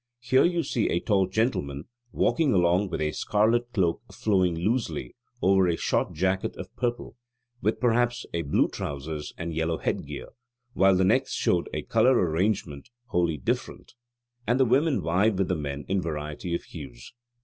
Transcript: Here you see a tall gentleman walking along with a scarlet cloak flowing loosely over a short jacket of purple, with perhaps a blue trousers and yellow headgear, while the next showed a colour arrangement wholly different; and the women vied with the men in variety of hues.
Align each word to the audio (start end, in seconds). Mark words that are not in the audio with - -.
Here 0.19 0.45
you 0.45 0.63
see 0.63 0.89
a 0.89 0.99
tall 0.99 1.27
gentleman 1.27 1.85
walking 2.11 2.53
along 2.53 2.89
with 2.89 3.01
a 3.01 3.11
scarlet 3.11 3.71
cloak 3.71 4.01
flowing 4.11 4.55
loosely 4.55 5.15
over 5.43 5.67
a 5.67 5.75
short 5.75 6.13
jacket 6.13 6.55
of 6.57 6.75
purple, 6.75 7.17
with 7.61 7.79
perhaps 7.79 8.25
a 8.33 8.41
blue 8.41 8.67
trousers 8.67 9.31
and 9.37 9.53
yellow 9.53 9.77
headgear, 9.77 10.29
while 10.73 10.95
the 10.95 11.05
next 11.05 11.33
showed 11.33 11.69
a 11.71 11.83
colour 11.83 12.13
arrangement 12.17 12.89
wholly 13.09 13.37
different; 13.37 13.93
and 14.47 14.59
the 14.59 14.65
women 14.65 15.01
vied 15.03 15.37
with 15.37 15.49
the 15.49 15.55
men 15.55 15.85
in 15.87 16.01
variety 16.01 16.55
of 16.55 16.63
hues. 16.63 17.13